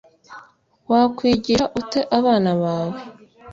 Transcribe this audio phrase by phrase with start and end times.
[0.91, 2.99] wakwigisha ute abana bawe